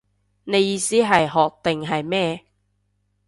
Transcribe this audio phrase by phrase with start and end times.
[0.45, 2.47] 你意思係學定係咩